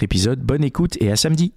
[0.00, 0.40] épisode.
[0.40, 1.52] Bonne écoute et à samedi.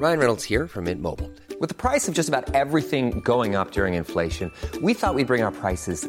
[0.00, 1.30] Ryan Reynolds here from Mint Mobile.
[1.60, 5.42] With the price of just about everything going up during inflation, we thought we'd bring
[5.42, 6.08] our prices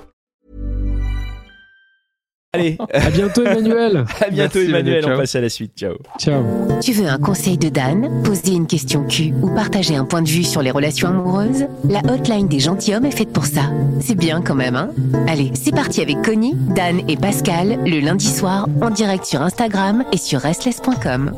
[2.53, 4.03] Allez, À bientôt Emmanuel.
[4.19, 5.71] à bientôt Merci, Emmanuel, on passe à la suite.
[5.77, 5.95] Ciao.
[6.19, 6.43] Ciao.
[6.81, 10.27] Tu veux un conseil de Dan, poser une question Q ou partager un point de
[10.27, 11.67] vue sur les relations amoureuses?
[11.87, 13.71] La hotline des gentilshommes est faite pour ça.
[14.01, 14.89] C'est bien quand même, hein?
[15.29, 20.03] Allez, c'est parti avec Connie, Dan et Pascal, le lundi soir, en direct sur Instagram
[20.11, 21.31] et sur restless.com.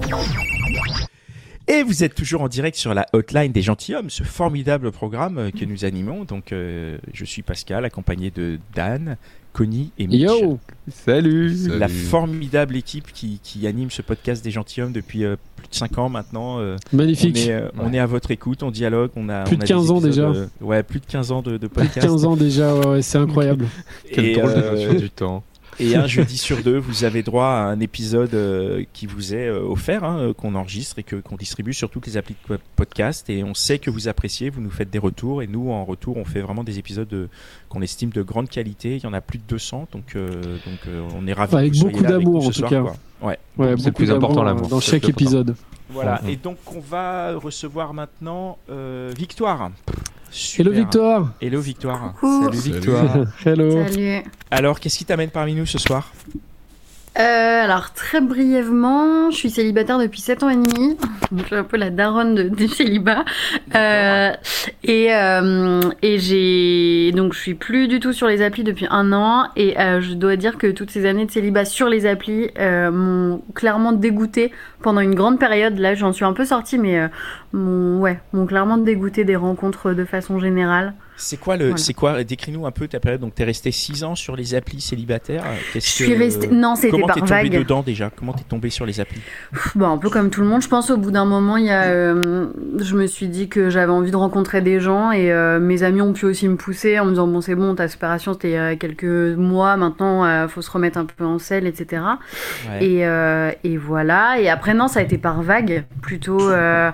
[1.67, 5.51] Et vous êtes toujours en direct sur la hotline des gentilshommes, ce formidable programme euh,
[5.51, 6.25] que nous animons.
[6.25, 9.15] Donc, euh, je suis Pascal, accompagné de Dan,
[9.53, 10.21] Connie et Mitch.
[10.21, 10.59] Yo.
[10.89, 11.55] Salut.
[11.79, 15.97] La formidable équipe qui, qui anime ce podcast des gentilshommes depuis euh, plus de 5
[15.99, 16.59] ans maintenant.
[16.59, 17.37] euh, on, Magnifique.
[17.37, 19.65] est, euh, on est à votre écoute, on dialogue, on a Plus on de a
[19.67, 20.23] des 15 ans déjà.
[20.29, 22.07] euh, ouais, plus de 15 ans de, de Plus de podcast.
[22.07, 23.65] 15 ans déjà, ouais, ouais, c'est incroyable.
[24.11, 25.43] Quelle Et, drôle de euh, du temps.
[25.79, 29.47] Et un jeudi sur deux, vous avez droit à un épisode euh, qui vous est
[29.47, 32.59] euh, offert, hein, euh, qu'on enregistre et que qu'on distribue sur toutes les applis de
[32.75, 33.29] podcast.
[33.29, 35.41] Et on sait que vous appréciez, vous nous faites des retours.
[35.41, 37.29] Et nous, en retour, on fait vraiment des épisodes de-
[37.69, 38.97] qu'on estime de grande qualité.
[38.97, 41.55] Il y en a plus de 200, donc, euh, donc euh, on est ravis.
[41.55, 42.81] Avec que vous beaucoup d'amour, nous ce en tout soir, cas.
[42.81, 42.95] quoi.
[43.23, 43.39] Ouais.
[43.57, 44.67] Ouais, C'est plus important, l'amour.
[44.67, 45.55] Dans C'est le chaque épisode.
[45.89, 46.21] Voilà.
[46.27, 49.71] Et donc, on va recevoir maintenant euh, Victoire.
[50.29, 50.65] Super.
[50.65, 51.33] Hello Victoire.
[51.41, 52.13] Hello Victoire.
[52.19, 52.43] Coucou.
[52.45, 53.15] Salut Victoire.
[53.45, 53.87] Hello.
[53.87, 54.23] Salut.
[54.49, 56.11] Alors, qu'est-ce qui t'amène parmi nous ce soir?
[57.19, 60.97] Euh, alors, très brièvement, je suis célibataire depuis 7 ans et demi.
[61.31, 63.23] Donc, Je suis un peu la daronne de, du célibat.
[63.75, 64.31] Euh,
[64.83, 67.11] et euh, et j'ai.
[67.11, 69.45] Donc, je suis plus du tout sur les applis depuis un an.
[69.55, 72.89] Et euh, je dois dire que toutes ces années de célibat sur les applis euh,
[72.89, 74.51] m'ont clairement dégoûté
[74.81, 75.77] pendant une grande période.
[75.77, 77.07] Là, j'en suis un peu sortie, mais euh,
[77.51, 80.93] m'ont ouais, m'ont clairement dégoûté des rencontres de façon générale.
[81.15, 81.77] C'est quoi le, Voilà.
[81.77, 83.21] c'est quoi Décris-nous un peu ta période.
[83.21, 85.43] Donc, t'es resté 6 ans sur les applis célibataires.
[85.73, 86.47] Je suis restée.
[86.47, 87.51] Non, c'était Comment t'es tombé vague.
[87.57, 88.09] dedans déjà?
[88.15, 89.21] Comment t'es tombé sur les applis?
[89.75, 91.69] Bon, un peu comme tout le monde, je pense au bout d'un moment, il y
[91.71, 92.47] a, euh,
[92.79, 96.01] je me suis dit que j'avais envie de rencontrer des gens et euh, mes amis
[96.01, 98.53] ont pu aussi me pousser en me disant bon c'est bon ta séparation c'était il
[98.53, 99.03] y a quelques
[99.37, 102.01] mois maintenant euh, faut se remettre un peu en selle etc
[102.69, 102.85] Ouais.
[102.85, 106.91] et, euh, et voilà et après non ça a été par vague plutôt euh,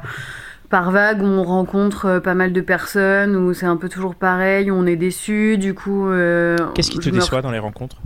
[0.69, 4.15] par vague où on rencontre euh, pas mal de personnes où c'est un peu toujours
[4.15, 7.59] pareil où on est déçu du coup euh, Qu'est-ce qui te me déçoit dans les
[7.59, 7.97] rencontres?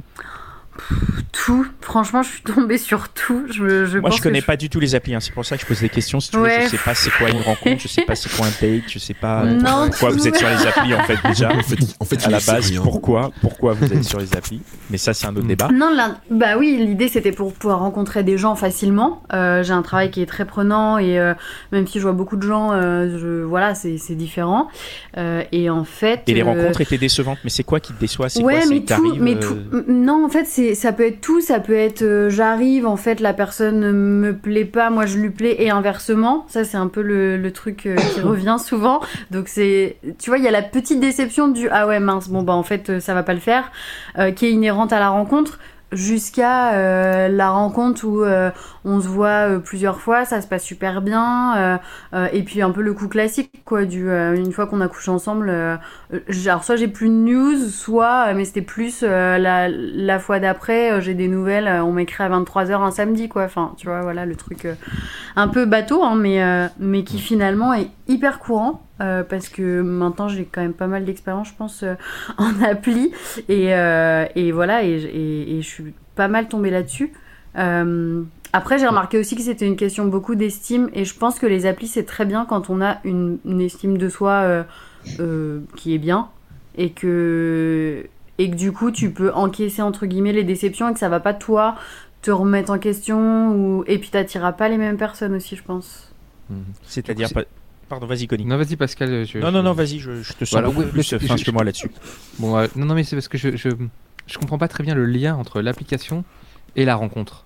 [1.31, 4.57] Tout franchement je suis tombée sur tout je, je Moi, pense je connais que pas
[4.57, 5.13] du tout les applis.
[5.15, 5.19] hein.
[5.19, 6.19] C'est pour ça que je pose des questions.
[6.19, 8.45] Si tu veux, je sais pas c'est quoi une rencontre, je sais pas c'est quoi
[8.47, 11.17] un date, je sais pas euh, Non, pourquoi vous êtes sur les applis en fait
[11.27, 11.51] déjà.
[11.53, 12.81] En fait, en fait à la base, rien.
[12.81, 14.61] pourquoi, pourquoi vous êtes sur les applis.
[14.89, 15.69] Mais ça, c'est un autre débat.
[15.73, 15.91] Non,
[16.29, 19.23] bah oui, l'idée c'était pour pouvoir rencontrer des gens facilement.
[19.33, 21.33] Euh, j'ai un travail qui est très prenant et euh,
[21.71, 24.67] même si je vois beaucoup de gens, euh, je, voilà, c'est c'est différent.
[25.17, 26.21] Euh, et en fait.
[26.27, 27.37] Et les euh, rencontres étaient décevantes.
[27.43, 29.35] Mais c'est quoi qui te déçoit C'est Ouais, quoi mais tout, mais
[29.87, 31.41] Non, en fait, c'est, ça peut être tout.
[31.41, 35.29] Ça peut être, euh, j'arrive, en fait, la personne me plaît pas, moi je lui
[35.29, 36.45] plais, et inversement.
[36.47, 39.01] Ça, c'est un peu le, le truc euh, qui revient souvent.
[39.31, 42.43] Donc c'est, tu vois, il y a la petite déception du ah ouais mince, bon
[42.43, 43.71] bah en fait euh, ça va pas le faire,
[44.17, 45.59] euh, qui est inhérente à la rencontre.
[45.91, 48.23] Jusqu'à la rencontre où
[48.85, 51.77] on se voit euh, plusieurs fois, ça se passe super bien, euh,
[52.13, 54.87] euh, et puis un peu le coup classique quoi, du euh, une fois qu'on a
[54.87, 55.49] couché ensemble,
[56.45, 60.39] alors soit j'ai plus de news, soit, euh, mais c'était plus euh, la, la fois
[60.39, 63.43] d'après, euh, j'ai des nouvelles, euh, on m'écrit à 23h un samedi, quoi.
[63.43, 64.75] Enfin, tu vois, voilà, le truc euh,
[65.35, 68.81] un peu bateau, hein, mais, euh, mais qui finalement est hyper courant.
[69.01, 71.95] euh, parce que maintenant j'ai quand même pas mal d'expérience, je pense, euh,
[72.37, 73.11] en appli.
[73.49, 77.11] Et, euh, et voilà, et, et- et je suis pas mal tombée là-dessus.
[78.53, 81.45] Euh, après, j'ai remarqué aussi que c'était une question beaucoup d'estime, et je pense que
[81.45, 84.63] les applis, c'est très bien quand on a une, une estime de soi euh,
[85.19, 86.29] euh, qui est bien,
[86.77, 88.05] et que,
[88.37, 91.19] et que du coup, tu peux encaisser, entre guillemets, les déceptions, et que ça va
[91.19, 91.75] pas, toi,
[92.21, 93.83] te remettre en question, ou...
[93.87, 96.09] et puis t'attireras pas les mêmes personnes aussi, je pense.
[96.83, 97.43] C'est-à-dire Du pas.
[97.89, 98.45] pardon, vas-y, Connie.
[98.45, 99.25] Non, vas-y, Pascal.
[99.25, 101.19] je- Non, non, je- non, vas-y, je, je te sens Voilà, beaucoup oui, plus euh,
[101.19, 101.89] fin que moi là-dessus.
[102.37, 103.69] Bon, euh, non, non, mais c'est parce que je, je,
[104.27, 106.23] je comprends pas très bien le lien entre l'application
[106.75, 107.45] et la rencontre.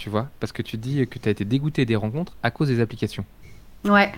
[0.00, 2.68] Tu vois Parce que tu dis que tu as été dégoûté des rencontres à cause
[2.68, 3.26] des applications.
[3.84, 4.10] Ouais.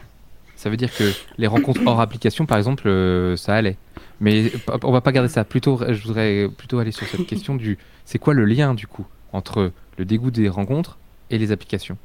[0.55, 3.77] Ça veut dire que les rencontres hors application, par exemple, euh, ça allait.
[4.21, 4.53] Mais
[4.85, 5.43] on va pas garder ça.
[5.43, 9.07] Plutôt, je voudrais plutôt aller sur cette question du c'est quoi le lien du coup
[9.33, 10.99] entre le dégoût des rencontres
[11.31, 11.99] et les applications?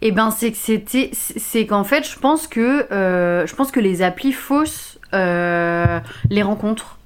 [0.00, 3.80] Eh ben, c'est que c'était, c'est qu'en fait, je pense que, euh, je pense que
[3.80, 6.00] les applis faussent euh,
[6.30, 6.98] les rencontres.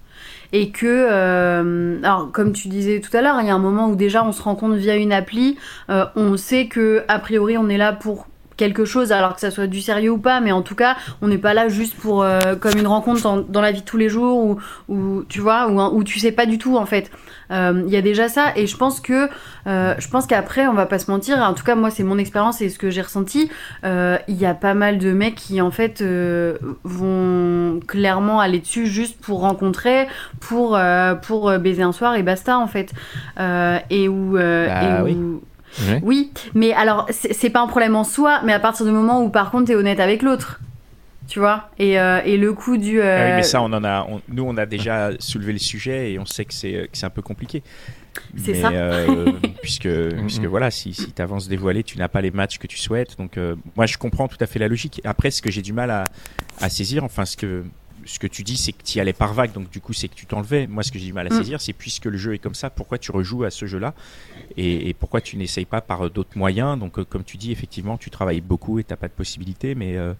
[0.52, 3.88] Et que, euh, alors comme tu disais tout à l'heure, il y a un moment
[3.88, 5.56] où déjà on se rencontre via une appli,
[5.90, 8.26] euh, on sait que a priori on est là pour
[8.62, 10.92] quelque chose, alors que ça soit du sérieux ou pas, mais en tout cas,
[11.22, 13.86] on n'est pas là juste pour euh, comme une rencontre dans, dans la vie de
[13.92, 14.50] tous les jours ou,
[14.94, 15.60] ou tu vois,
[15.96, 17.10] ou tu sais pas du tout en fait.
[17.50, 19.28] Euh, Il y a déjà ça, et je pense que,
[19.66, 21.38] euh, je pense qu'après, on va pas se mentir.
[21.38, 23.50] En tout cas, moi, c'est mon expérience et ce que j'ai ressenti.
[23.84, 28.60] Euh, Il y a pas mal de mecs qui en fait euh, vont clairement aller
[28.60, 30.06] dessus juste pour rencontrer,
[30.38, 32.92] pour euh, pour euh, baiser un soir et basta en fait.
[33.38, 35.16] Euh, et où, euh, Bah et oui.
[35.88, 36.00] Ouais.
[36.02, 39.28] oui, mais alors c'est pas un problème en soi, mais à partir du moment où
[39.30, 40.60] par contre t'es honnête avec l'autre,
[41.28, 43.00] tu vois, et, euh, et le coup du.
[43.00, 45.58] Ah oui, euh, mais ça, on en a, on- nous, on a déjà soulevé le
[45.60, 47.62] sujet et on sait que c'est un peu compliqué.
[48.36, 48.70] C'est ça.
[48.70, 49.32] euh,
[49.62, 52.76] puisque, puisque voilà, si, si tu avances dévoilé, tu n'as pas les matchs que tu
[52.76, 53.16] souhaites.
[53.16, 55.00] Donc, euh, moi, je comprends tout à fait la logique.
[55.04, 56.04] Après, ce que j'ai du mal à,
[56.60, 57.62] à saisir, enfin, ce que,
[58.06, 60.08] ce que tu dis, c'est que tu y allais par vague, donc du coup, c'est
[60.08, 60.66] que tu t'enlevais.
[60.66, 61.34] Moi, ce que j'ai du mal à Mm.
[61.34, 63.94] saisir, c'est puisque le jeu est comme ça, pourquoi tu rejoues à ce jeu-là
[64.56, 66.78] et, et pourquoi tu n'essayes pas par euh, d'autres moyens?
[66.78, 69.74] Donc, euh, comme tu dis, effectivement, tu travailles beaucoup et tu n'as pas de possibilité,
[69.74, 69.96] mais.
[69.96, 70.14] euh,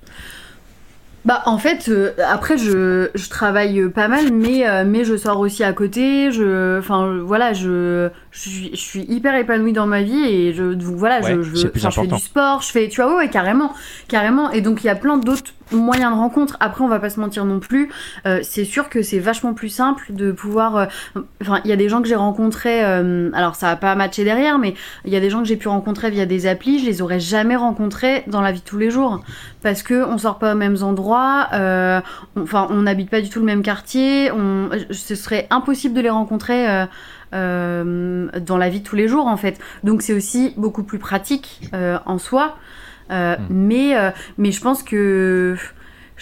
[1.26, 5.38] Bah en fait euh, après je, je travaille pas mal mais euh, mais je sors
[5.38, 10.00] aussi à côté je enfin voilà je je suis, je suis hyper épanouie dans ma
[10.02, 13.10] vie et je donc voilà Ouais, je, je, fais du sport je fais tu vois
[13.10, 13.74] ouais, ouais, carrément
[14.08, 16.56] carrément et donc il y a plein d'autres moyens de rencontre.
[16.60, 17.90] Après on va pas se mentir non plus.
[18.26, 20.86] Euh, c'est sûr que c'est vachement plus simple de pouvoir euh,
[21.40, 24.24] enfin il y a des gens que j'ai rencontrés euh, alors ça a pas matché
[24.24, 24.74] derrière mais
[25.04, 26.78] il y a des gens que j'ai pu rencontrer via des applis.
[26.80, 29.20] Je les aurais jamais rencontrés dans la vie de tous les jours.
[29.62, 32.00] Parce que on sort pas aux mêmes endroits, on-
[32.42, 36.10] enfin on n'habite pas du tout le même quartier, on, ce serait impossible de les
[36.10, 36.66] rencontrer
[37.32, 39.58] dans la vie de tous les jours en fait.
[39.84, 41.60] Donc c'est aussi beaucoup plus pratique
[42.06, 42.56] en soi,
[43.10, 45.56] Euh, mais euh, mais je pense que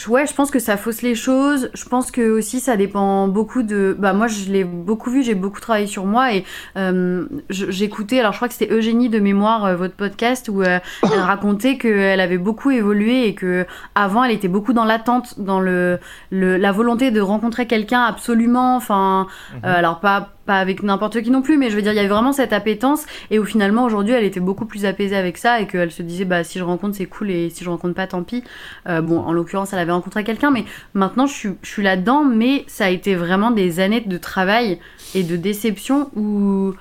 [0.06, 1.70] Ouais, je pense que ça fausse les choses.
[1.74, 3.96] Je pense que aussi ça dépend beaucoup de.
[3.98, 6.44] Bah moi, je l'ai beaucoup vu, j'ai beaucoup travaillé sur moi et
[6.76, 8.20] euh, j'écoutais.
[8.20, 11.78] Alors je crois que c'était Eugénie de mémoire euh, votre podcast où euh, elle racontait
[11.78, 15.98] qu'elle avait beaucoup évolué et que avant elle était beaucoup dans l'attente, dans le,
[16.30, 18.76] le la volonté de rencontrer quelqu'un absolument.
[18.76, 19.26] Enfin,
[19.64, 21.98] euh, alors pas pas avec n'importe qui non plus, mais je veux dire il y
[21.98, 25.60] avait vraiment cette appétence et où finalement aujourd'hui elle était beaucoup plus apaisée avec ça
[25.60, 28.06] et qu'elle se disait bah si je rencontre c'est cool et si je rencontre pas
[28.06, 28.42] tant pis.
[28.88, 30.64] Euh, bon en l'occurrence elle avait rencontré quelqu'un, mais
[30.94, 34.16] maintenant je suis je suis là dedans, mais ça a été vraiment des années de
[34.16, 34.78] travail
[35.14, 36.72] et de déception où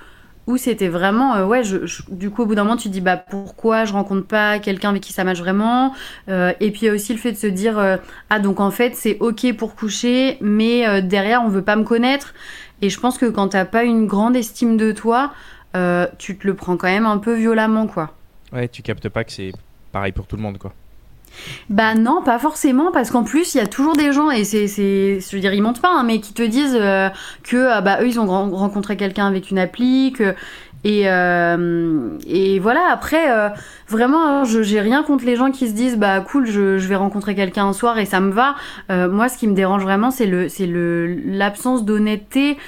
[0.48, 1.76] où c'était vraiment euh, ouais je,
[2.08, 4.88] du coup au bout d'un moment tu te dis bah pourquoi je rencontre pas quelqu'un
[4.88, 5.94] avec qui ça match vraiment
[6.28, 7.96] Euh, et puis il y a aussi le fait de se dire euh,
[8.30, 12.34] ah donc en fait c'est ok pour coucher mais derrière on veut pas me connaître
[12.82, 15.32] et je pense que quand t'as pas une grande estime de toi
[16.18, 18.14] tu te le prends quand même un peu violemment quoi
[18.52, 19.52] Ouais, tu captes pas que c'est
[19.92, 20.72] pareil pour tout le monde, quoi.
[21.70, 24.66] Bah non, pas forcément, parce qu'en plus, il y a toujours des gens, et c'est,
[24.68, 27.08] je veux dire, ils mentent pas, hein, mais qui te disent euh,
[27.42, 30.34] que ah bah, eux, ils ont ren- rencontré quelqu'un avec une appli, que...
[30.84, 33.48] Et, euh, et voilà, après, euh,
[33.88, 36.88] vraiment, hein, je j'ai rien contre les gens qui se disent, bah cool, je, je
[36.88, 38.54] vais rencontrer quelqu'un un soir et ça me va.
[38.90, 42.58] Euh, moi, ce qui me dérange vraiment, c'est le, c'est l'absence d'honnêteté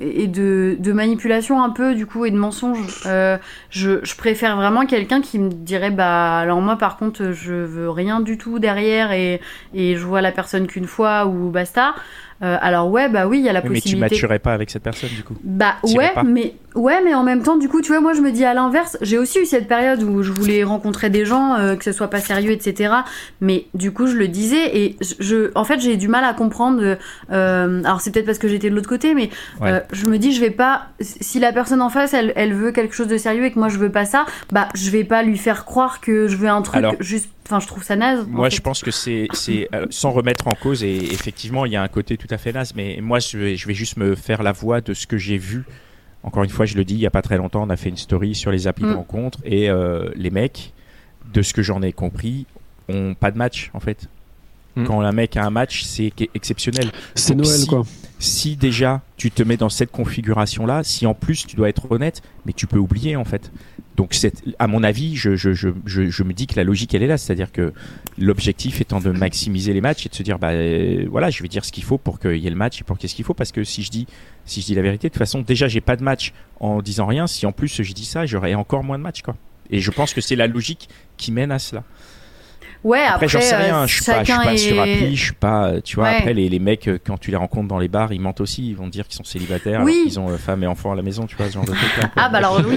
[0.00, 2.78] et de, de manipulation un peu, du coup, et de mensonge.
[3.04, 7.90] Je, je préfère vraiment quelqu'un qui me dirait, bah alors moi, par contre, je veux
[7.90, 9.40] rien du tout derrière et,
[9.74, 11.94] et je vois la personne qu'une fois ou basta.
[12.42, 14.14] Euh, alors ouais, bah oui, il y a la Oui, mais tu possibilité.
[14.14, 15.34] matcherais pas avec cette personne, du coup.
[15.42, 16.22] Bah ouais, pas.
[16.22, 18.52] mais ouais, mais en même temps, du coup, tu vois, moi je me dis à
[18.52, 21.92] l'inverse, j'ai aussi eu cette période où je voulais rencontrer des gens, euh, que ce
[21.92, 22.92] soit pas sérieux, etc.
[23.40, 26.96] Mais du coup, je le disais et je, en fait, j'ai du mal à comprendre.
[27.32, 29.70] euh, alors c'est peut-être parce que j'étais de l'autre côté, mais Ouais.
[29.72, 30.88] euh, je me dis, je vais pas.
[31.00, 33.68] Si la personne en face, elle, elle veut quelque chose de sérieux et que moi
[33.68, 36.60] je veux pas ça, bah je vais pas lui faire croire que je veux un
[36.62, 37.30] truc Alors- juste.
[37.46, 38.20] Enfin, je trouve ça naze.
[38.20, 38.56] en Moi, fait.
[38.56, 41.82] je pense que c'est, c'est euh, sans remettre en cause, et effectivement, il y a
[41.82, 44.42] un côté tout à fait naze, mais moi, je vais, je vais juste me faire
[44.42, 45.64] la voix de ce que j'ai vu.
[46.24, 47.88] Encore une fois, je le dis, il y a pas très longtemps, on a fait
[47.88, 48.96] une story sur les applis de Mm.
[48.96, 50.72] rencontre, et euh, les mecs,
[51.32, 52.46] de ce que j'en ai compris,
[52.88, 54.08] ont pas de match, en fait.
[54.74, 54.84] Mm.
[54.84, 56.90] Quand un mec a un match, c'est exceptionnel.
[57.14, 57.82] C'est Noël, si- quoi.
[58.18, 62.22] Si déjà tu te mets dans cette configuration-là, si en plus tu dois être honnête,
[62.46, 63.52] mais tu peux oublier en fait.
[63.96, 66.94] Donc, c'est- à mon avis, je, je, je, je, je me dis que la logique,
[66.94, 67.16] elle est là.
[67.16, 67.72] C'est-à-dire que
[68.18, 71.48] l'objectif étant de maximiser les matchs et de se dire, bah euh, voilà, je vais
[71.48, 73.34] dire ce qu'il faut pour qu'il y ait le match et pour qu'est-ce qu'il faut.
[73.34, 74.06] Parce que si je dis,
[74.44, 77.06] si je dis la vérité, de toute façon, déjà, j'ai pas de match en disant
[77.06, 77.26] rien.
[77.26, 79.34] Si en plus je dis ça, j'aurai encore moins de matchs, quoi.
[79.70, 81.82] Et je pense que c'est la logique qui mène à cela.
[82.84, 84.78] Ouais, Après, après, j'en sais euh, rien, je suis pas, je suis pas sur est-
[84.94, 86.16] appli, je suis pas, euh, tu vois, Ouais.
[86.18, 88.68] après les, les mecs, euh, quand tu les rencontres dans les bars, ils mentent aussi,
[88.68, 89.92] ils vont dire qu'ils sont célibataires, Oui.
[89.92, 91.72] alors qu'ils ont euh, femme et enfants à la maison, tu vois, ce genre de
[91.72, 92.10] truc là.
[92.14, 92.76] Ah bah alors oui,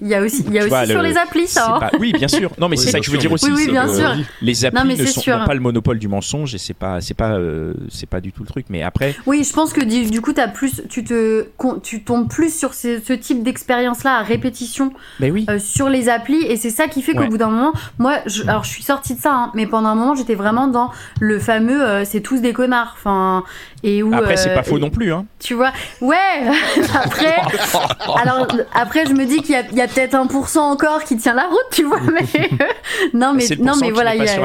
[0.00, 1.74] il y a- aussi, il y a aussi vois, sur le- les applis ça.
[1.74, 1.78] hein.
[1.80, 2.50] pas- Oui, bien sûr.
[2.58, 3.50] Non, mais Oui, c'est ça que je veux dire aussi.
[3.50, 4.14] Oui, bien que sûr.
[4.42, 5.38] Les applis Non, mais ne c'est sont, sûr.
[5.38, 8.32] n'ont pas le monopole du mensonge et c'est pas, c'est pas, euh, c'est pas du
[8.32, 8.66] tout le truc.
[8.70, 11.46] Mais après, Oui, je pense que du, coup, as plus, tu, te,
[11.82, 15.46] tu tombes plus sur ce, ce type d'expérience-là à répétition ben oui.
[15.50, 17.28] euh, sur les applis et c'est ça qui fait qu'au Ouais.
[17.28, 19.94] bout d'un moment, moi, je, alors je suis sortie de ça, hein, mais pendant un
[19.94, 20.90] moment, j'étais vraiment dans
[21.20, 22.94] le fameux euh, c'est tous des connards.
[22.96, 23.42] Enfin,
[23.82, 25.24] et où, Après, c'est pas faux et- non plus, hein.
[25.40, 26.16] Tu vois, ouais.
[26.94, 27.34] après,
[28.22, 30.70] alors après, je me dis qu'il y a, il y a peut-être un pour cent
[30.70, 32.00] encore qui tient la route, tu vois.
[32.12, 32.20] Mais
[33.14, 34.40] non, mais non, mais voilà, il y a-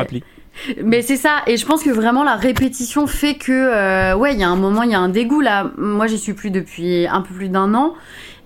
[0.84, 4.40] mais c'est ça, et je pense que vraiment la répétition fait que, euh, ouais, il
[4.40, 5.72] y a un moment, il y a un dégoût là.
[5.78, 7.96] Moi, j'y suis plus depuis un peu plus d'un an,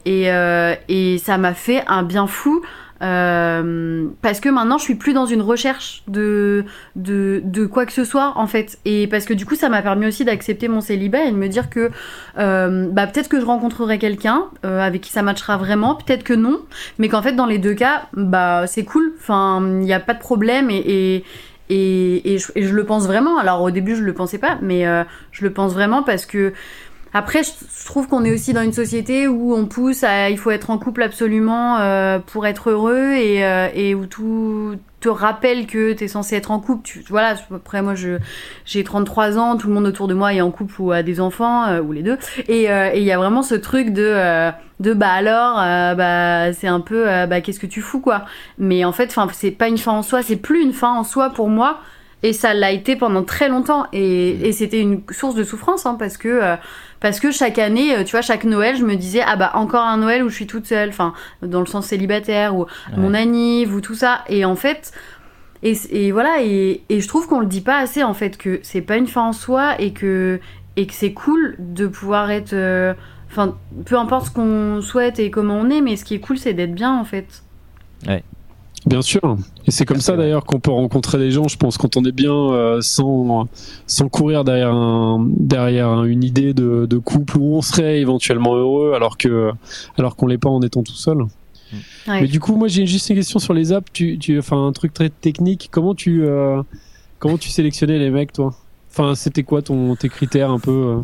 [0.06, 2.62] et, euh, et ça m'a fait un bien fou.
[3.02, 7.92] Euh, parce que maintenant je suis plus dans une recherche de, de, de quoi que
[7.92, 10.82] ce soit en fait et parce que du coup ça m'a permis aussi d'accepter mon
[10.82, 11.92] célibat et de me dire que
[12.40, 16.34] euh, bah, peut-être que je rencontrerai quelqu'un euh, avec qui ça matchera vraiment peut-être que
[16.34, 16.60] non
[16.98, 20.14] mais qu'en fait dans les deux cas bah c'est cool enfin il n'y a pas
[20.14, 21.24] de problème et, et
[21.70, 23.38] et, je, le pense vraiment.
[23.38, 24.86] Alors au début, je le pensais pas, mais
[25.34, 26.54] je le pense vraiment parce que
[27.14, 27.52] après, je,
[27.86, 30.78] trouve qu'on est aussi dans une société où on pousse à il faut être en
[30.78, 36.04] couple absolument euh, pour être heureux et, euh, et où tout te rappelle que tu
[36.04, 36.82] es censé être en couple.
[36.84, 37.94] Tu, voilà, après moi
[38.66, 41.20] j'ai 33 ans, tout le monde autour de moi est en couple ou a des
[41.20, 44.52] enfants euh, ou les deux et euh, il y a vraiment ce truc de euh,
[44.80, 48.26] de bah alors euh, bah c'est un peu euh, bah qu'est-ce que tu fous quoi.
[48.58, 51.30] Mais en fait c'est pas une fin en soi, c'est plus une fin en soi
[51.30, 51.80] pour moi
[52.24, 55.96] et ça l'a été pendant très longtemps et, et c'était une source de souffrance hein,
[56.00, 56.56] parce que euh,
[57.00, 59.84] parce que chaque année euh, tu vois chaque Noël je me disais ah bah encore
[59.84, 63.74] un Noël où je suis toute seule enfin dans le sens célibataire ou mon anniv
[63.76, 64.24] ou tout ça.
[64.30, 64.92] Et en fait
[65.64, 68.60] et, et voilà et, et je trouve qu'on le dit pas assez en fait que
[68.64, 70.40] c'est pas une fin en soi et que
[70.76, 72.94] et que c'est cool de pouvoir être euh,
[73.30, 76.38] enfin peu importe ce qu'on souhaite et comment on est mais ce qui est cool
[76.38, 77.44] c'est d'être bien en fait
[78.86, 79.38] Bien sûr.
[79.66, 82.12] Et c'est comme ça d'ailleurs qu'on peut rencontrer des gens, je pense, quand on est
[82.14, 83.48] bien euh, sans,
[83.86, 88.94] sans courir derrière, un, derrière une idée de, de couple où on serait éventuellement heureux
[88.96, 89.52] alors que
[89.98, 91.18] alors qu'on l'est pas en étant tout seul.
[92.08, 92.22] Ouais.
[92.22, 93.92] Mais du coup, moi j'ai juste une question sur les apps.
[93.92, 95.68] Tu, tu, enfin, un truc très technique.
[95.70, 96.62] Comment tu, euh,
[97.20, 98.56] comment tu sélectionnais les mecs, toi?
[98.90, 101.00] Enfin, c'était quoi ton, tes critères un peu euh?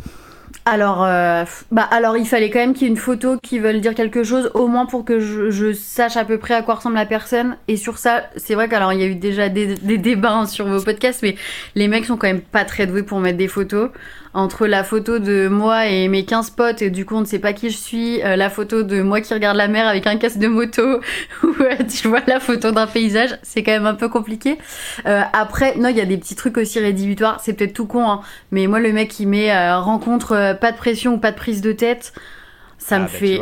[0.66, 3.82] Alors, euh, bah, alors, il fallait quand même qu'il y ait une photo qui veuille
[3.82, 6.76] dire quelque chose, au moins pour que je, je sache à peu près à quoi
[6.76, 7.58] ressemble la personne.
[7.68, 10.46] Et sur ça, c'est vrai qu'alors il y a eu déjà des, des débats hein,
[10.46, 11.36] sur vos podcasts, mais
[11.76, 13.90] les mecs sont quand même pas très doués pour mettre des photos.
[14.36, 17.38] Entre la photo de moi et mes 15 potes, et du coup on ne sait
[17.38, 20.18] pas qui je suis, euh, la photo de moi qui regarde la mer avec un
[20.18, 20.82] casque de moto,
[21.44, 24.58] ou euh, tu vois la photo d'un paysage, c'est quand même un peu compliqué.
[25.06, 28.10] Euh, après, non, il y a des petits trucs aussi rédhibitoires, c'est peut-être tout con,
[28.10, 31.32] hein, mais moi le mec qui met euh, rencontre, euh, pas de pression ou pas
[31.32, 32.14] de prise de tête,
[32.78, 33.40] ça Ah, me bah, fait...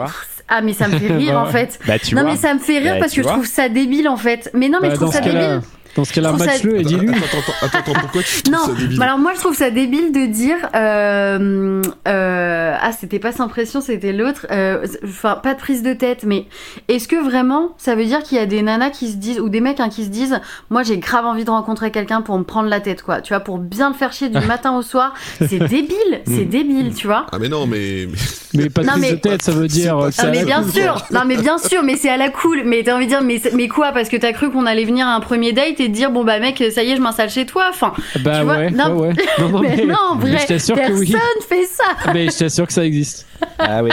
[0.54, 1.80] Ah mais ça me fait rire en fait.
[1.88, 2.32] Bah, tu non vois.
[2.32, 4.50] mais ça me fait rire Bah, parce que je trouve ça débile en fait.
[4.54, 5.62] Mais non mais Bah, je trouve ça débile.
[5.96, 7.10] Dans ce cas-là, ça- match-le et dis-lui.
[7.10, 9.56] Attends, attends, attends, attends, pourquoi tu trouves Non, ça débile bah alors moi je trouve
[9.56, 15.36] ça débile de dire euh, euh, ah c'était pas sans pression c'était l'autre euh, enfin
[15.42, 16.46] pas de prise de tête mais
[16.88, 19.50] est-ce que vraiment ça veut dire qu'il y a des nanas qui se disent ou
[19.50, 22.44] des mecs hein, qui se disent moi j'ai grave envie de rencontrer quelqu'un pour me
[22.44, 25.14] prendre la tête quoi tu vois pour bien le faire chier du matin au soir
[25.40, 28.08] c'est débile c'est débile tu vois Ah, mais non, mais.
[28.54, 29.98] Mais pas de Non, prise mais- de tête, ça veut dire.
[29.98, 32.64] à mais bien cool, sûr, non mais bien sûr, mais c'est à la cool.
[32.66, 33.92] Mais t'as envie de dire, mais, mais quoi?
[33.94, 36.24] Parce que t'as cru qu'on allait venir à un premier date et te dire, bon
[36.24, 37.66] bah mec, ça y est, je m'installe chez toi.
[37.70, 39.14] Enfin, Bah tu vois, ouais, non, ouais, ouais.
[39.40, 41.16] Non, non, mais, mais, non, en mais vrai, je t'assure que personne oui.
[41.48, 42.12] fait ça.
[42.14, 43.28] Mais je t'assure que ça existe.
[43.58, 43.90] Ah oui.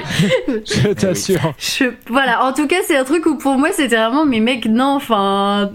[0.67, 1.55] Je t'assure.
[1.59, 4.67] Je- voilà, en tout cas, c'est un truc où pour moi, c'était vraiment, mais mec,
[4.67, 5.71] non, enfin,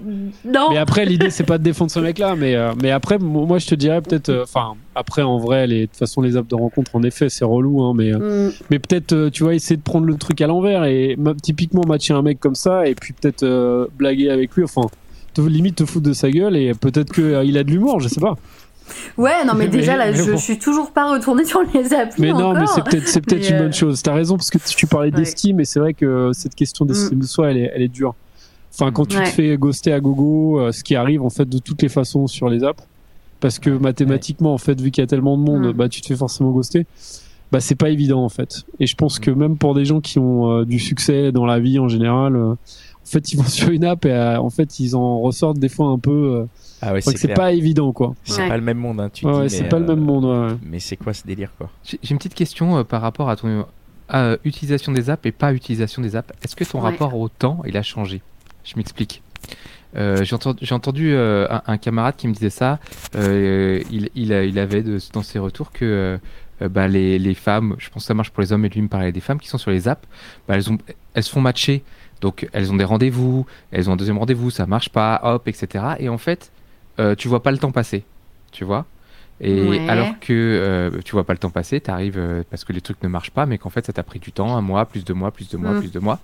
[0.45, 0.67] non.
[0.69, 3.57] Mais après, l'idée, c'est pas de défendre ce mec-là, mais, euh, mais après, mo- moi,
[3.57, 6.47] je te dirais peut-être, euh, enfin, après, en vrai, les, de toute façon, les apps
[6.47, 8.53] de rencontre, en effet, c'est relou, hein, mais, euh, Mm.
[8.69, 12.13] mais peut-être, euh, tu vois, essayer de prendre le truc à l'envers et typiquement matcher
[12.13, 14.81] un mec comme ça et puis peut-être euh, blaguer avec lui, enfin,
[15.33, 18.21] te, limite te foutre de sa gueule et peut-être qu'il a de l'humour, je sais
[18.21, 18.35] pas.
[19.17, 20.37] Ouais, non, mais Mais- déjà, là, mais je, bon.
[20.37, 22.21] je suis toujours pas retournée sur les applis.
[22.21, 22.53] Mais non, encore.
[22.55, 24.01] mais c'est peut-être, c'est peut-être une euh, bonne chose.
[24.01, 25.17] T'as raison parce que tu parlais Ouais.
[25.19, 28.13] d'estime et c'est vrai que cette question d'estime de soi, elle est, elle est dure.
[28.73, 29.23] Enfin, quand tu Ouais.
[29.23, 32.27] te fais ghoster à gogo, euh, ce qui arrive en fait de toutes les façons
[32.27, 32.83] sur les apps,
[33.39, 35.71] parce que mathématiquement, en fait, vu qu'il y a tellement de monde, Mm.
[35.73, 36.85] bah tu te fais forcément ghoster.
[37.51, 38.63] Bah c'est pas évident en fait.
[38.79, 41.59] Et je pense que même pour des gens qui ont euh, du succès dans la
[41.59, 42.55] vie en général, euh,
[43.05, 45.69] En fait, ils vont sur une app et euh, en fait, ils en ressortent des
[45.69, 46.11] fois un peu.
[46.11, 46.45] euh,
[46.81, 48.15] Ah ouais, c'est pas évident, quoi.
[48.23, 48.47] C'est Ouais.
[48.47, 50.25] pas le même monde, hein, tu Ouais, c'est pas le euh, même monde.
[50.25, 50.57] ouais.
[50.63, 53.65] Mais c'est quoi ce délire, quoi J'ai une petite question euh, par rapport à ton
[54.09, 56.31] à, utilisation des apps et pas utilisation des apps.
[56.43, 56.91] Est-ce que ton Ouais.
[56.91, 58.21] rapport au temps, il a changé?
[58.63, 59.21] Je m'explique.
[59.95, 62.79] Euh, J'ai entendu, euh, un, un camarade qui me disait ça.
[63.15, 66.17] euh, il, il, a- il avait de- dans ses retours que euh,
[66.61, 68.81] euh, bah, les, les femmes, je pense que ça marche pour les hommes, et lui
[68.81, 70.07] me parlait des femmes qui sont sur les apps,
[70.47, 70.77] bah, elles, ont,
[71.13, 71.83] elles se font matcher.
[72.23, 75.67] Donc elles ont des rendez-vous, elles ont un deuxième rendez-vous, ça marche pas, hop, etc.
[75.99, 76.51] Et en fait,
[76.99, 78.03] euh, tu vois pas le temps passer.
[78.51, 78.85] Tu vois
[79.41, 79.89] et Ouais.
[79.89, 83.01] alors que euh, tu vois pas le temps passer, tu arrives parce que les trucs
[83.03, 85.11] ne marchent pas, mais qu'en fait ça t'a pris du temps, un mois, plus de
[85.13, 85.79] mois, plus de mois, Mm.
[85.79, 86.19] plus de mois.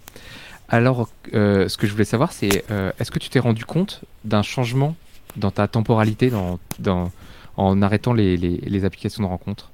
[0.69, 4.01] Alors, euh, ce que je voulais savoir, c'est euh, est-ce que tu t'es rendu compte
[4.23, 4.95] d'un changement
[5.35, 7.11] dans ta temporalité dans, dans,
[7.57, 9.71] en arrêtant les, les, les applications de rencontres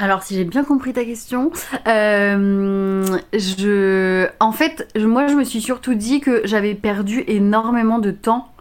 [0.00, 1.50] Alors, si j'ai bien compris ta question,
[1.88, 7.98] euh, je, en fait, je- moi, je me suis surtout dit que j'avais perdu énormément
[7.98, 8.52] de temps,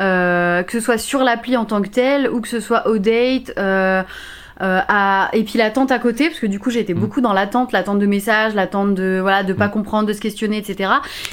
[0.00, 2.98] euh, que ce soit sur l'appli en tant que telle ou que ce soit au
[2.98, 3.52] date.
[3.58, 4.02] euh,
[4.62, 5.30] euh, à...
[5.32, 6.98] et puis l'attente à côté parce que du coup j'étais Mm.
[7.00, 9.70] beaucoup dans l'attente l'attente de messages l'attente de voilà de pas Mm.
[9.72, 10.90] comprendre de se questionner etc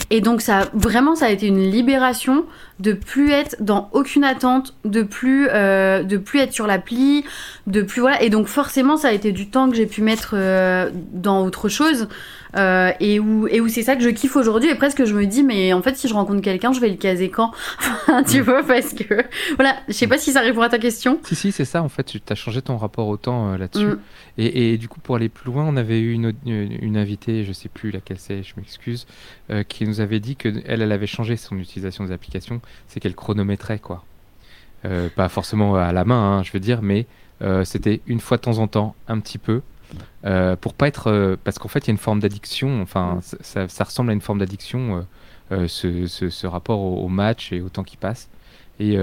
[0.10, 2.46] et donc ça vraiment ça a été une libération
[2.82, 7.24] de plus être dans aucune attente de plus euh, de plus être sur l'appli
[7.68, 8.22] de plus voilà.
[8.22, 11.70] Et donc forcément ça a été du temps que j'ai pu mettre euh, dans autre
[11.70, 12.08] chose
[12.58, 14.70] euh, et où et où c'est ça que je kiffe aujourd'hui.
[14.70, 16.98] Et presque je me dis mais en fait si je rencontre quelqu'un je vais le
[16.98, 17.52] caser quand?
[18.28, 19.24] Tu vois parce que
[19.56, 21.20] voilà je sais pas si ça répond à ta question.
[21.24, 23.86] Si, si, c'est ça en fait, tu as changé ton rapport au temps euh, là-dessus.
[23.86, 24.00] Mm.
[24.38, 27.44] Et, et du coup, pour aller plus loin, on avait eu une, une, une invitée,
[27.44, 29.06] je sais plus laquelle c'est, je m'excuse,
[29.50, 33.00] euh, qui nous avait dit que elle, elle avait changé son utilisation des applications, c'est
[33.00, 34.04] qu'elle chronométrait quoi.
[34.86, 37.06] Euh, pas forcément à la main, hein, je veux dire, mais
[37.44, 39.62] euh, c'était une fois de temps en temps, un petit peu,
[40.26, 42.82] euh, pour pas être, euh, parce qu'en fait, il y a une forme d'addiction.
[42.82, 45.06] Enfin, ça, ça- ressemble à une forme d'addiction,
[45.52, 48.28] ce, ce- ce rapport au, au match et au temps qui passe.
[48.80, 48.94] Et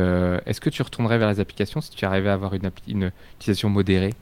[0.47, 3.69] est-ce que tu retournerais vers les applications si tu arrivais à avoir une, une utilisation
[3.69, 4.15] modérée?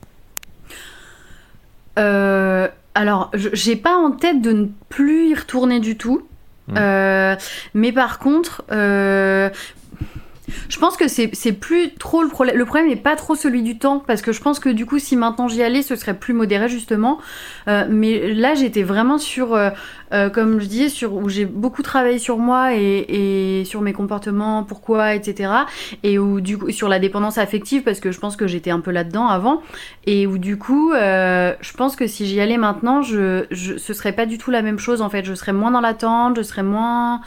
[2.94, 6.25] Alors, j'ai pas en tête de ne plus y retourner du tout.
[6.76, 7.36] Euh,
[7.74, 9.50] mais par contre, euh,
[10.68, 12.56] je pense que c'est plus trop le problème.
[12.56, 14.98] Le problème n'est pas trop celui du temps, parce que je pense que du coup,
[14.98, 17.18] si maintenant j'y allais, ce serait plus modéré justement.
[17.68, 19.70] Euh, mais là, j'étais vraiment sur, euh,
[20.12, 24.62] euh, comme je disais, sur où j'ai beaucoup travaillé sur moi et, sur mes comportements,
[24.62, 25.50] pourquoi, etc.
[26.02, 28.80] Et où du coup, sur la dépendance affective, parce que je pense que j'étais un
[28.80, 29.62] peu là-dedans avant
[30.06, 34.26] et où du coup, je pense que si j'y allais maintenant, je, ce serait pas
[34.26, 35.24] du tout la même chose en fait.
[35.24, 37.20] Je serais moins dans l'attente, je serais moins.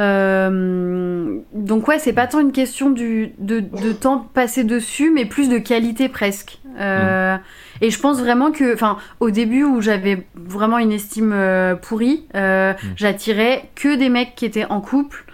[0.00, 5.24] Euh, donc ouais, c'est pas tant une question du, de, de temps passé dessus, mais
[5.24, 6.58] plus de qualité presque.
[6.80, 7.36] Euh,
[7.80, 12.26] Et je pense vraiment que, enfin, au début où j'avais vraiment une estime euh, pourrie,
[12.34, 15.24] euh, j'attirais que des mecs qui étaient en couple.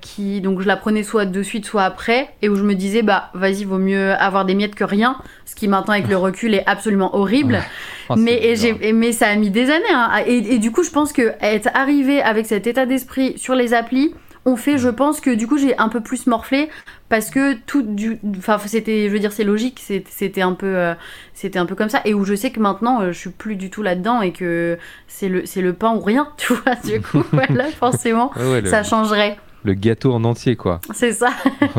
[0.00, 3.02] qui donc je la prenais soit de suite soit après et où je me disais
[3.02, 5.16] bah vas-y vaut mieux avoir des miettes que rien
[5.62, 7.60] qui maintenant avec le recul est absolument horrible
[8.08, 8.34] Oh, mais,
[8.82, 9.84] et mais ça a mis des années.
[9.92, 10.10] hein.
[10.26, 13.74] Et, et du coup, je pense que être arrivé avec cet état d'esprit sur les
[13.74, 14.12] applis,
[14.44, 16.68] on fait, je pense que du coup, j'ai un peu plus morflé
[17.08, 20.94] parce que tout du, enfin, c'était, je veux dire, c'est logique, c'était un peu, euh,
[21.32, 22.00] c'était un peu comme ça.
[22.04, 24.78] Et où je sais que maintenant, euh, je suis plus du tout là-dedans et que
[25.06, 26.74] c'est le, c'est le pain ou rien, tu vois.
[26.84, 29.36] Du coup, voilà, forcément, Ouais, ouais, le, ça changerait.
[29.64, 30.80] Le gâteau en entier, quoi.
[30.94, 31.30] C'est ça.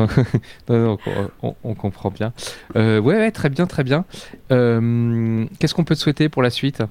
[0.68, 0.98] non, non,
[1.42, 2.32] on, on- on comprend bien.
[2.76, 4.04] Euh, ouais, ouais, très bien, très bien.
[4.52, 6.82] Euh, Qu'est-ce qu'on peut te souhaiter pour la suite?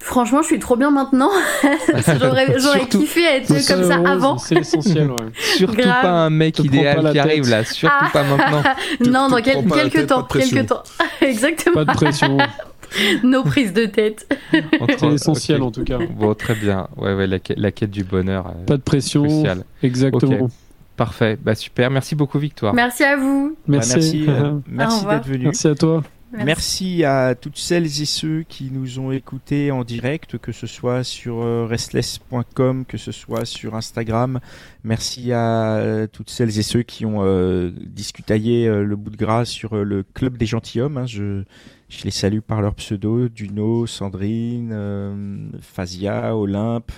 [0.00, 1.30] Franchement, je suis trop bien maintenant.
[2.20, 2.54] j'aurais,
[2.90, 4.36] kiffé être comme ça avant.
[4.36, 5.16] C'est l'essentiel, ouais.
[5.56, 6.02] Surtout Grave.
[6.02, 8.10] pas un mec idéal qui arrive là, surtout Ah.
[8.12, 8.62] pas maintenant.
[9.02, 10.56] Te- non, te dans quel- quelques tête, temps, de pression.
[10.58, 10.82] quelques temps.
[11.22, 11.74] Exactement.
[11.74, 12.36] Pas de pression.
[13.24, 14.26] Nos prises de tête.
[14.52, 15.66] C'est l'essentiel ok.
[15.68, 15.98] en tout cas.
[15.98, 16.88] Bon, très bien.
[16.96, 18.48] Ouais, ouais, la, quête- la quête du bonheur.
[18.48, 19.22] euh, Pas de pression.
[19.24, 19.64] cruciale.
[19.82, 20.48] Exactement.
[20.96, 21.36] Parfait.
[21.42, 21.90] Bah super.
[21.90, 22.72] Merci beaucoup, Victoire.
[22.74, 23.56] Merci à vous.
[23.66, 23.94] Merci.
[23.94, 25.14] merci, euh, Au merci revoir.
[25.16, 25.44] d'être venu.
[25.44, 26.02] Merci à toi.
[26.32, 26.46] Merci.
[26.46, 31.04] Merci à toutes celles et ceux qui nous ont écoutés en direct, que ce soit
[31.04, 34.40] sur euh, restless.com, que ce soit sur Instagram.
[34.82, 39.16] Merci à euh, toutes celles et ceux qui ont euh, discutaillé euh, le bout de
[39.16, 40.98] gras sur euh, le club des gentilshommes.
[40.98, 41.06] hein.
[41.06, 41.42] Je,
[41.88, 46.92] je les salue par leur pseudo Duno, Sandrine, euh, Fazia, Olympe.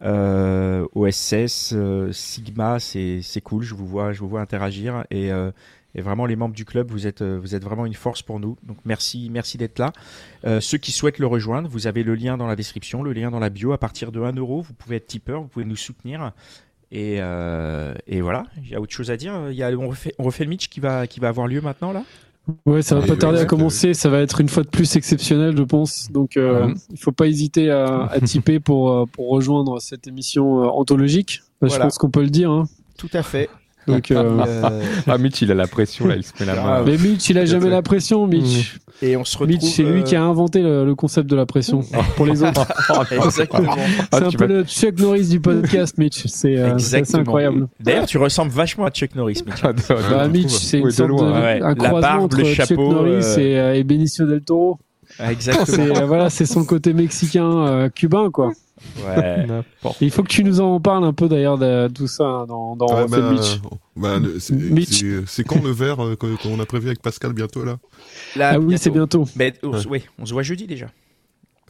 [0.00, 3.64] Euh, OSS, euh, Sigma, c'est cool.
[3.64, 5.30] Je vous vois, je vous vois interagir et
[5.94, 8.56] et vraiment, les membres du club, vous êtes, vous êtes vraiment une force pour nous.
[8.62, 9.92] Donc merci, merci d'être là.
[10.60, 13.40] Ceux qui souhaitent le rejoindre, vous avez le lien dans la description, le lien dans
[13.40, 13.72] la bio.
[13.72, 16.32] À partir de 1 euro, vous pouvez être tipeur, vous pouvez nous soutenir.
[16.92, 19.50] Et, et voilà, il y a autre chose à dire.
[19.50, 21.62] Il y a, on, refait, on refait le Mitch qui va, qui va avoir lieu
[21.62, 22.04] maintenant là?
[22.66, 23.94] Ouais, ça va Ah, pas tarder à commencer.
[23.94, 26.10] Ça va être une fois de plus exceptionnel, je pense.
[26.10, 30.62] Donc, euh, il faut pas hésiter à, à typer pour euh, pour rejoindre cette émission
[30.62, 31.42] euh, anthologique.
[31.60, 31.84] Bah, Voilà.
[31.84, 32.50] Je pense qu'on peut le dire.
[32.50, 32.64] Hein.
[32.96, 33.48] Tout à fait.
[33.92, 36.82] Donc, euh, Euh, Ah, Mitch, il a la pression, là, il se met la main.
[36.84, 38.78] mais Mitch, il a jamais la pression, Mitch.
[39.02, 39.54] et on se retrouve.
[39.56, 41.80] Mitch, c'est lui euh, qui a inventé le, le concept de la pression
[42.16, 42.66] pour les autres.
[43.24, 43.74] Exactement.
[43.76, 46.26] Ah, c'est un peu vas- le Chuck Norris du podcast, Mitch.
[46.26, 46.76] C'est euh,
[47.14, 47.68] incroyable.
[47.80, 49.60] D'ailleurs, tu ressembles vachement à Chuck Norris, Mitch.
[49.62, 49.72] Ah,
[50.10, 53.24] Bah, Mitch, c'est une sorte de, un La croisement barbe, entre le Chuck chapeau, Norris
[53.24, 54.78] euh, et, euh, et Benicio del Toro.
[55.18, 55.66] Ah, Exactement.
[55.66, 58.52] C'est euh, voilà, c'est son côté mexicain euh, cubain quoi.
[59.04, 59.46] Ouais.
[60.00, 62.76] Il faut que tu nous en parles un peu d'ailleurs de tout ça hein, dans
[62.76, 63.60] dans bah, Mitch.
[63.96, 65.00] bah, le- c'est- Mitch.
[65.00, 67.78] c'est- C'est quand le verre euh, qu'on qu'on a prévu avec Pascal bientôt là?
[68.36, 69.24] Là, Ah oui, c'est bientôt.
[69.34, 70.86] Mais, on, se- ouais, on se voit jeudi déjà.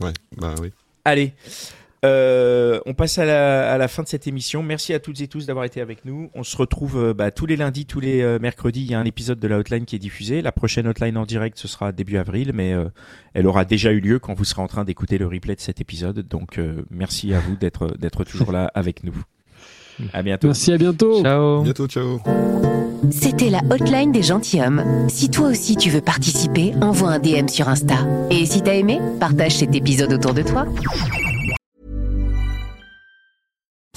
[0.01, 0.71] Ouais, bah oui.
[1.05, 1.33] Allez.
[2.05, 4.63] Euh, on passe à la, à la fin de cette émission.
[4.63, 6.31] Merci à toutes et tous d'avoir été avec nous.
[6.35, 8.83] On se retrouve euh, bah, tous les lundis, tous les euh, mercredis.
[8.83, 10.41] Il y a un épisode de la hotline qui est diffusé.
[10.41, 12.85] La prochaine hotline en direct, ce sera début avril, mais euh,
[13.35, 15.81] elle aura déjà eu lieu quand vous serez en train d'écouter le replay de cet
[15.81, 16.21] épisode.
[16.21, 19.17] Donc, euh, merci à vous d'être d'être toujours là avec nous.
[20.13, 20.47] À bientôt.
[20.49, 21.23] Merci, à bientôt.
[21.23, 21.63] Ciao.
[21.63, 22.21] Bientôt, ciao.
[23.11, 25.09] C'était la hotline des gentilshommes.
[25.09, 27.97] Si toi aussi tu veux participer, envoie un DM sur Insta.
[28.31, 30.67] Et si t'as aimé, partage cet épisode autour de toi.